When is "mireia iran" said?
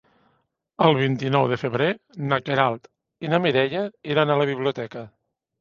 3.47-4.33